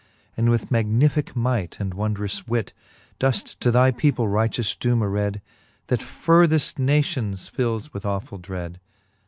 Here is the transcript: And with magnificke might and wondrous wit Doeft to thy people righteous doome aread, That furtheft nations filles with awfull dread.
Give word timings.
And 0.35 0.49
with 0.49 0.71
magnificke 0.71 1.35
might 1.35 1.79
and 1.79 1.93
wondrous 1.93 2.47
wit 2.47 2.73
Doeft 3.19 3.59
to 3.59 3.69
thy 3.69 3.91
people 3.91 4.27
righteous 4.27 4.73
doome 4.73 5.03
aread, 5.03 5.41
That 5.89 5.99
furtheft 6.01 6.79
nations 6.79 7.49
filles 7.49 7.93
with 7.93 8.01
awfull 8.01 8.41
dread. 8.41 8.79